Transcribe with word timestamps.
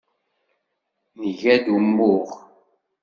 Nga-d 1.25 1.65
umuɣ. 1.75 2.27